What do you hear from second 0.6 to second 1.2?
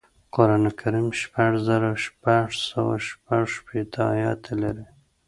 کریم